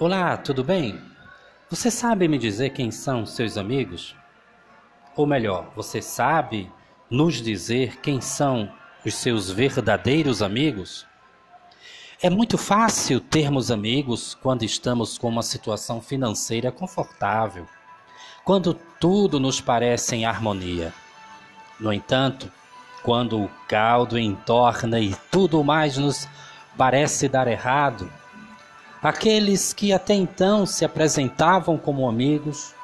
Olá, 0.00 0.34
tudo 0.38 0.64
bem? 0.64 0.98
Você 1.68 1.90
sabe 1.90 2.26
me 2.26 2.38
dizer 2.38 2.70
quem 2.70 2.90
são 2.90 3.26
seus 3.26 3.58
amigos? 3.58 4.16
Ou 5.14 5.26
melhor, 5.26 5.70
você 5.76 6.00
sabe 6.00 6.72
nos 7.10 7.34
dizer 7.34 8.00
quem 8.00 8.18
são 8.18 8.72
os 9.04 9.12
seus 9.12 9.50
verdadeiros 9.50 10.40
amigos? 10.40 11.06
É 12.22 12.30
muito 12.30 12.56
fácil 12.56 13.20
termos 13.20 13.70
amigos 13.70 14.34
quando 14.34 14.62
estamos 14.62 15.18
com 15.18 15.28
uma 15.28 15.42
situação 15.42 16.00
financeira 16.00 16.72
confortável, 16.72 17.68
quando 18.42 18.72
tudo 18.98 19.38
nos 19.38 19.60
parece 19.60 20.16
em 20.16 20.24
harmonia. 20.24 20.94
No 21.78 21.92
entanto, 21.92 22.50
quando 23.02 23.38
o 23.38 23.50
caldo 23.68 24.18
entorna 24.18 24.98
e 24.98 25.14
tudo 25.30 25.62
mais 25.62 25.98
nos 25.98 26.26
parece 26.74 27.28
dar 27.28 27.46
errado, 27.46 28.10
aqueles 29.02 29.72
que 29.72 29.92
até 29.92 30.14
então 30.14 30.66
se 30.66 30.84
apresentavam 30.84 31.78
como 31.78 32.08
amigos 32.08 32.74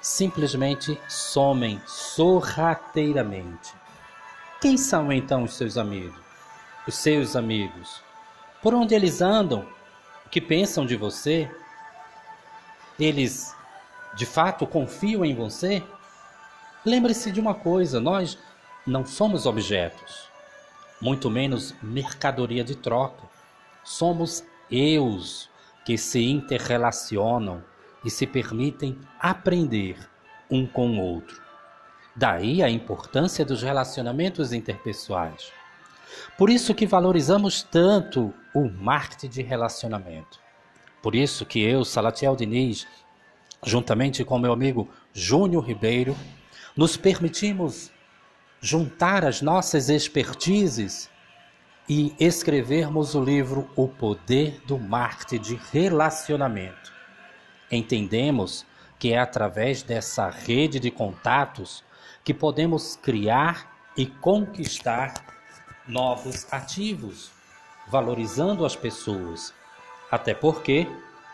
simplesmente 0.00 0.98
somem 1.08 1.80
sorrateiramente. 1.86 3.74
Quem 4.60 4.76
são 4.76 5.12
então 5.12 5.44
os 5.44 5.54
seus 5.54 5.76
amigos? 5.76 6.18
Os 6.86 6.94
seus 6.94 7.36
amigos? 7.36 8.02
Por 8.62 8.72
onde 8.72 8.94
eles 8.94 9.20
andam? 9.20 9.66
O 10.24 10.28
que 10.28 10.40
pensam 10.40 10.86
de 10.86 10.96
você? 10.96 11.50
Eles 12.98 13.54
de 14.16 14.24
fato 14.24 14.66
confiam 14.66 15.24
em 15.24 15.34
você? 15.34 15.82
Lembre-se 16.84 17.30
de 17.30 17.40
uma 17.40 17.54
coisa: 17.54 18.00
nós 18.00 18.38
não 18.86 19.04
somos 19.04 19.44
objetos, 19.44 20.30
muito 21.00 21.28
menos 21.28 21.74
mercadoria 21.82 22.64
de 22.64 22.76
troca. 22.76 23.28
Somos 23.84 24.42
eus 24.70 25.50
que 25.86 25.96
se 25.96 26.20
interrelacionam 26.24 27.62
e 28.04 28.10
se 28.10 28.26
permitem 28.26 28.98
aprender 29.20 29.96
um 30.50 30.66
com 30.66 30.98
o 30.98 31.00
outro. 31.00 31.40
Daí 32.14 32.60
a 32.60 32.68
importância 32.68 33.44
dos 33.44 33.62
relacionamentos 33.62 34.52
interpessoais. 34.52 35.52
Por 36.36 36.50
isso 36.50 36.74
que 36.74 36.88
valorizamos 36.88 37.62
tanto 37.62 38.34
o 38.52 38.68
marketing 38.68 39.28
de 39.28 39.42
relacionamento. 39.42 40.40
Por 41.00 41.14
isso 41.14 41.46
que 41.46 41.62
eu, 41.62 41.84
Salatiel 41.84 42.34
Diniz, 42.34 42.84
juntamente 43.64 44.24
com 44.24 44.40
meu 44.40 44.52
amigo 44.52 44.88
Júnior 45.12 45.64
Ribeiro, 45.64 46.16
nos 46.76 46.96
permitimos 46.96 47.92
juntar 48.60 49.24
as 49.24 49.40
nossas 49.40 49.88
expertises 49.88 51.08
e 51.88 52.14
escrevermos 52.18 53.14
o 53.14 53.22
livro 53.22 53.70
O 53.76 53.86
Poder 53.86 54.60
do 54.66 54.78
Marketing 54.78 55.40
de 55.40 55.60
Relacionamento. 55.72 56.92
Entendemos 57.70 58.66
que 58.98 59.12
é 59.12 59.18
através 59.18 59.82
dessa 59.82 60.28
rede 60.28 60.80
de 60.80 60.90
contatos 60.90 61.84
que 62.24 62.34
podemos 62.34 62.96
criar 62.96 63.90
e 63.96 64.06
conquistar 64.06 65.14
novos 65.86 66.52
ativos, 66.52 67.30
valorizando 67.86 68.66
as 68.66 68.74
pessoas. 68.74 69.54
Até 70.10 70.34
porque 70.34 70.88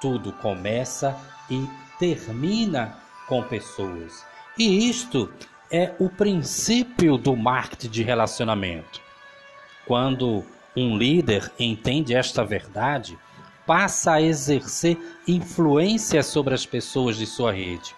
tudo 0.00 0.32
começa 0.32 1.16
e 1.50 1.68
termina 1.98 2.96
com 3.26 3.42
pessoas. 3.42 4.24
E 4.56 4.88
isto 4.88 5.32
é 5.72 5.92
o 5.98 6.08
princípio 6.08 7.18
do 7.18 7.34
marketing 7.34 7.90
de 7.90 8.02
relacionamento. 8.04 9.05
Quando 9.86 10.44
um 10.76 10.98
líder 10.98 11.50
entende 11.58 12.12
esta 12.12 12.44
verdade, 12.44 13.16
passa 13.64 14.14
a 14.14 14.22
exercer 14.22 14.98
influência 15.26 16.22
sobre 16.24 16.54
as 16.54 16.66
pessoas 16.66 17.16
de 17.16 17.24
sua 17.24 17.52
rede, 17.52 17.94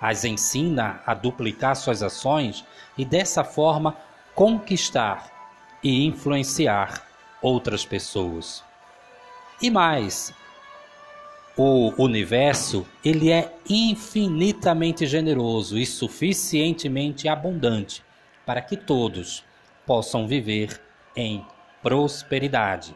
as 0.00 0.24
ensina 0.24 1.00
a 1.06 1.12
duplicar 1.12 1.76
suas 1.76 2.02
ações 2.02 2.64
e 2.96 3.04
dessa 3.04 3.44
forma 3.44 3.96
conquistar 4.34 5.30
e 5.82 6.06
influenciar 6.06 7.06
outras 7.42 7.84
pessoas. 7.84 8.64
E 9.60 9.70
mais, 9.70 10.34
o 11.56 11.92
universo, 12.02 12.86
ele 13.04 13.30
é 13.30 13.54
infinitamente 13.68 15.06
generoso 15.06 15.78
e 15.78 15.84
suficientemente 15.84 17.28
abundante 17.28 18.02
para 18.44 18.60
que 18.60 18.76
todos 18.76 19.44
possam 19.86 20.26
viver 20.26 20.85
em 21.16 21.44
prosperidade. 21.82 22.94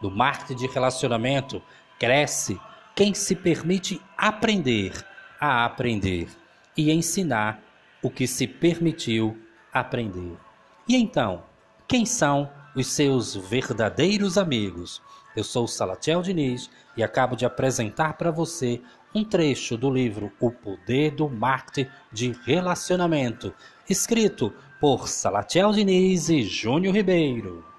No 0.00 0.10
marketing 0.10 0.56
de 0.56 0.66
relacionamento, 0.66 1.62
cresce 1.98 2.58
quem 2.96 3.12
se 3.12 3.36
permite 3.36 4.00
aprender 4.16 4.92
a 5.40 5.64
aprender 5.64 6.28
e 6.76 6.90
ensinar 6.90 7.62
o 8.02 8.10
que 8.10 8.26
se 8.26 8.46
permitiu 8.46 9.38
aprender. 9.72 10.36
E 10.88 10.96
então, 10.96 11.42
quem 11.86 12.06
são 12.06 12.50
os 12.74 12.86
seus 12.86 13.34
verdadeiros 13.36 14.38
amigos? 14.38 15.02
Eu 15.36 15.44
sou 15.44 15.68
Salatiel 15.68 16.22
Diniz 16.22 16.70
e 16.96 17.02
acabo 17.02 17.36
de 17.36 17.44
apresentar 17.44 18.14
para 18.14 18.30
você 18.30 18.80
um 19.14 19.24
trecho 19.24 19.76
do 19.76 19.90
livro 19.90 20.32
O 20.40 20.50
Poder 20.50 21.12
do 21.12 21.28
Marketing 21.28 21.90
de 22.12 22.32
Relacionamento, 22.44 23.52
escrito 23.88 24.52
por 24.80 25.08
Salatiel 25.08 25.72
Diniz 25.72 26.30
e 26.30 26.42
Júnior 26.42 26.94
Ribeiro. 26.94 27.69